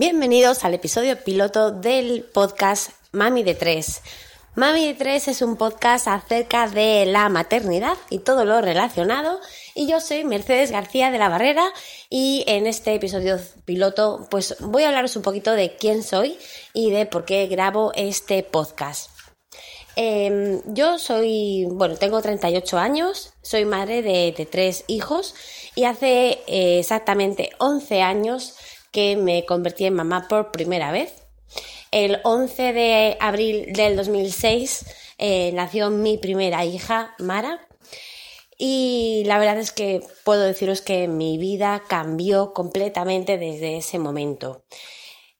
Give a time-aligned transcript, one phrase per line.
[0.00, 4.00] Bienvenidos al episodio piloto del podcast Mami de Tres.
[4.54, 9.40] Mami de Tres es un podcast acerca de la maternidad y todo lo relacionado.
[9.74, 11.64] Y yo soy Mercedes García de la Barrera
[12.08, 16.38] y en este episodio piloto pues voy a hablaros un poquito de quién soy
[16.72, 19.10] y de por qué grabo este podcast.
[19.96, 25.34] Em, yo soy, bueno, tengo 38 años, soy madre de, tres hijos
[25.74, 28.54] y hace eh, exactamente 11 años
[28.98, 31.22] que me convertí en mamá por primera vez.
[31.92, 34.86] El 11 de abril del 2006
[35.18, 37.64] eh, nació mi primera hija, Mara,
[38.58, 44.64] y la verdad es que puedo deciros que mi vida cambió completamente desde ese momento.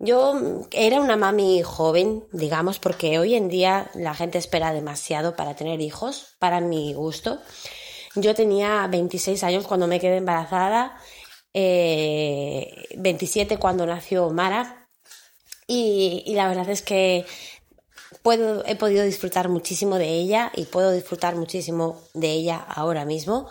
[0.00, 0.34] Yo
[0.72, 5.80] era una mami joven, digamos, porque hoy en día la gente espera demasiado para tener
[5.80, 7.38] hijos, para mi gusto.
[8.16, 10.98] Yo tenía 26 años cuando me quedé embarazada,
[11.54, 14.88] 27 eh, cuando nació Mara.
[15.66, 17.24] Y, la verdad es que
[18.22, 23.48] puedo, he podido disfrutar muchísimo de ella y puedo disfrutar muchísimo de ella ahora mismo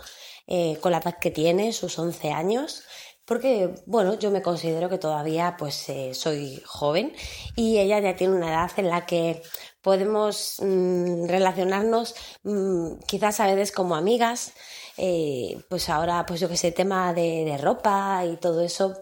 [0.47, 2.83] eh, con la edad que tiene, sus 11 años.
[3.25, 7.13] Porque bueno, yo me considero que todavía pues eh, soy joven
[7.55, 9.41] y ella ya tiene una edad en la que
[9.81, 14.53] podemos mm, relacionarnos mm, quizás a veces como amigas,
[14.97, 18.93] eh, pues ahora pues yo que sé, tema de, ropa y todo eso,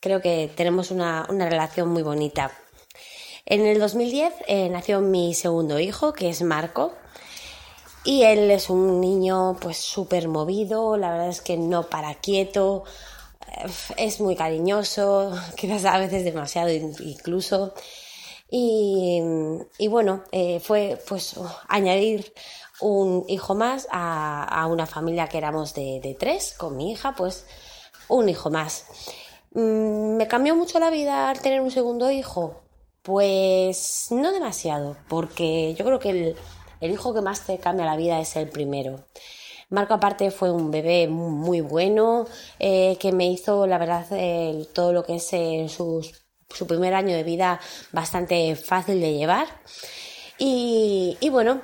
[0.00, 2.50] creo que tenemos una, relación muy bonita.
[3.46, 6.92] En el 2010 eh, nació mi segundo hijo, que es Marco,
[8.04, 12.84] y él es un niño pues súper movido, la verdad es que no para quieto,
[13.96, 17.74] es muy cariñoso, quizás a veces demasiado incluso.
[18.56, 19.20] Y,
[19.88, 21.34] bueno, eh, fue pues
[21.66, 22.32] añadir
[22.80, 27.46] un hijo más a, una familia que éramos de, tres, con mi hija, pues
[28.08, 28.86] un hijo más.
[29.52, 32.62] Mm, ¿Me cambió mucho la vida al tener un segundo hijo?
[33.02, 36.36] Pues no demasiado, porque yo creo que el,
[36.80, 39.04] el hijo que más te cambia la vida es el primero.
[39.70, 42.26] Marco aparte fue un bebé muy bueno,
[42.58, 44.06] eh, que me hizo, la verdad,
[44.72, 46.06] todo lo que es eh, su,
[46.68, 47.60] primer año de vida
[47.92, 49.48] bastante fácil de llevar.
[50.38, 51.60] Y, bueno,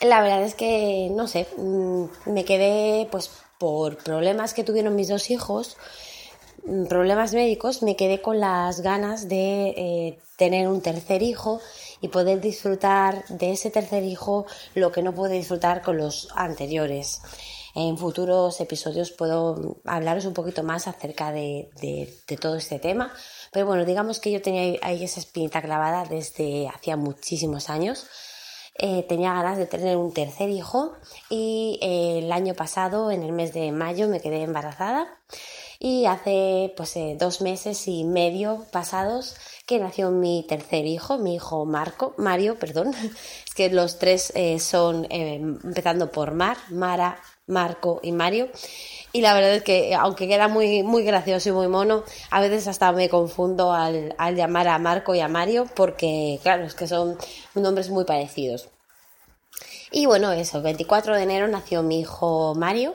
[0.00, 5.08] la verdad es que, no sé, mm, me quedé, pues por problemas que tuvieron mis
[5.08, 5.76] dos hijos,
[6.64, 11.60] mm, problemas médicos, me quedé con las ganas de eh, tener un tercer hijo
[12.00, 17.20] y poder disfrutar de ese tercer hijo lo que no pude disfrutar con los anteriores.
[17.74, 21.68] En futuros episodios puedo hablaros un poquito más acerca de,
[22.40, 23.12] todo este tema,
[23.52, 28.06] pero bueno, digamos que yo tenía ahí esa espinita clavada desde hacía muchísimos años.
[28.80, 30.92] Eh, tenía ganas de tener un tercer hijo
[31.28, 35.08] y eh, el año pasado, en el mes de mayo, me quedé embarazada
[35.80, 41.36] y hace pues eh, dos meses y medio pasados que nació mi tercer hijo, mi
[41.36, 42.92] hijo Marco, Mario, perdón,
[43.46, 48.48] es que los tres eh, son eh, empezando por Mar, Mara, Marco y Mario.
[49.12, 52.66] Y la verdad es que, aunque queda muy, muy gracioso y muy mono, a veces
[52.68, 56.86] hasta me confundo al, al llamar a Marco y a Mario, porque, claro, es que
[56.86, 57.16] son
[57.54, 58.68] nombres muy parecidos.
[59.90, 62.92] Y bueno, eso, el 24 de enero nació mi hijo Mario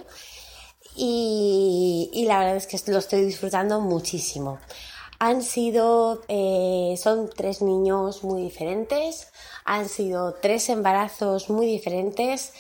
[0.96, 4.60] y, la verdad es que lo estoy disfrutando muchísimo.
[5.20, 9.28] Han sido, eh, son tres niños muy diferentes,
[9.64, 12.54] han sido tres embarazos muy diferentes,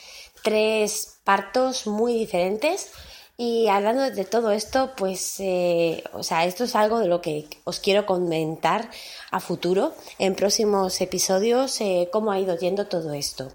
[0.44, 2.92] tres partos muy diferentes.
[3.36, 7.50] Y hablando de todo esto, pues, eh, o sea, esto es algo de lo que
[7.64, 8.90] os quiero comentar
[9.32, 13.52] a futuro, en próximos episodios, eh, cómo ha ido yendo todo esto.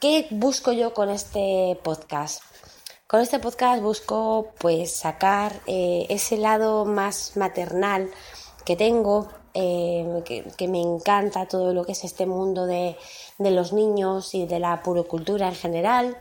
[0.00, 2.42] ¿Qué busco yo con este podcast?
[3.10, 8.08] Con este podcast busco pues sacar eh, ese lado más maternal
[8.64, 10.22] que tengo, eh,
[10.56, 12.96] que, me encanta todo lo que es este mundo de,
[13.38, 16.16] los niños y de la purocultura en general.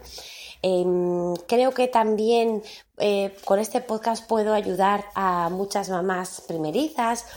[0.63, 2.63] Em, creo que también
[2.97, 7.27] eh, con este podcast puedo ayudar a muchas mamás primerizas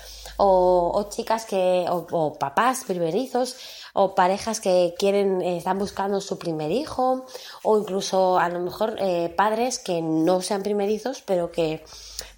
[0.45, 3.57] o, chicas que, o, papás primerizos
[3.93, 7.27] o parejas que quieren, eh, están buscando su primer hijo
[7.63, 11.85] o incluso a lo mejor eh, padres que no sean primerizos pero que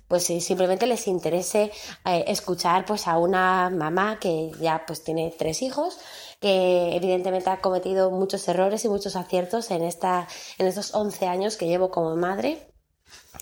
[0.07, 1.73] pues simplemente les interese
[2.05, 5.99] eh, escuchar pues a una mamá que ya pues tiene tres hijos
[6.41, 10.29] que evidentemente ha cometido muchos errores y muchos aciertos en esta
[10.59, 12.69] en estos 11 años que llevo como madre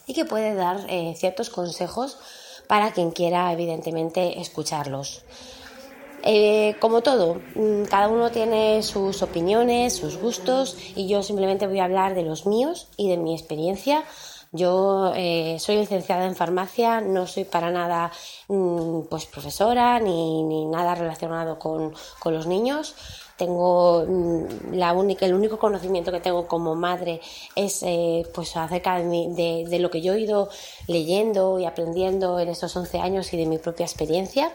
[0.07, 0.87] y que puede dar
[1.17, 2.19] ciertos consejos
[2.67, 5.23] para quien quiera evidentemente escucharlos.
[6.25, 11.81] Eh, como todo, mm, cada uno tiene sus opiniones, sus gustos y yo simplemente voy
[11.81, 14.05] a hablar de los míos y de mi experiencia
[14.53, 18.13] Yo eh, soy licenciada en farmacia, no soy para nada
[18.49, 22.95] mm, pues profesora ni, ni nada relacionado con, con los niños
[23.37, 27.21] tengo mm, la única, el único conocimiento que tengo como madre
[27.57, 30.49] es eh, pues acerca de, de, lo que yo he ido
[30.87, 34.53] leyendo y aprendiendo en estos 11 años y de mi propia experiencia.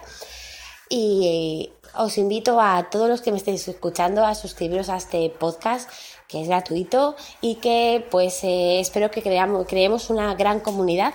[0.89, 5.29] Y eh, os invito a todos los que me estéis escuchando a suscribiros a este
[5.29, 5.89] podcast
[6.27, 11.13] que es gratuito y que pues eh, espero que creamos, creemos una gran comunidad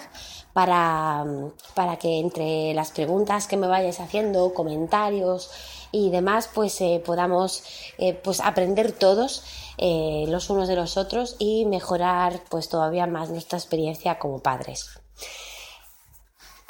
[0.52, 1.24] para,
[1.74, 5.50] para que entre las preguntas que me vayáis haciendo, comentarios,
[5.94, 7.64] y demás pues eh, podamos
[8.25, 9.44] pues aprender todos
[9.78, 15.02] los unos de los otros y mejorar pues todavía más nuestra experiencia como padres.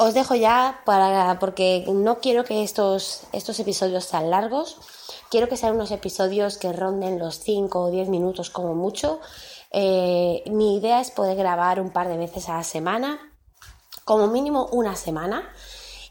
[0.02, 4.78] Os dejo ya para porque no quiero que estos, estos episodios sean largos.
[5.30, 9.20] Quiero que sean unos episodios que ronden los 5 o 10 minutos como mucho.
[9.72, 13.32] mi idea es poder grabar un par de veces a la semana,
[14.04, 15.48] como mínimo una semana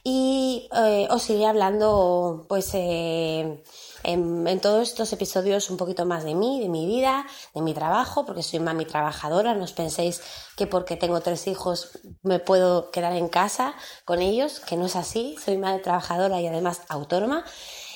[0.06, 3.62] y eh, os iré hablando pues eh,
[4.04, 8.26] en, todos estos episodios un poquito más de mí, de mi vida, de mi trabajo,
[8.26, 10.22] porque soy mami trabajadora, no os penséis
[10.56, 13.74] que porque tengo tres hijos me puedo quedar en casa
[14.06, 17.46] con ellos, que no es así, soy madre trabajadora y además autónoma.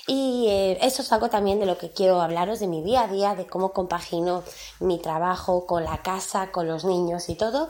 [0.07, 3.07] Y eh, eso es algo también de lo que quiero hablaros, de mi día a
[3.07, 4.43] día, de cómo compagino
[4.79, 7.69] mi trabajo con la casa, con los niños y todo.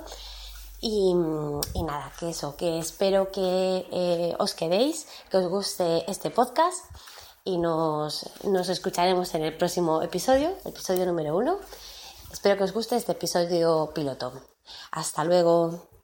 [0.82, 6.84] Y, nada, que eso, que espero que eh, os quedéis, que os guste este podcast
[7.46, 11.60] y nos, nos escucharemos en el próximo episodio, episodio número uno.
[12.32, 14.34] Espero que os guste este episodio piloto.
[14.92, 15.95] Hasta luego.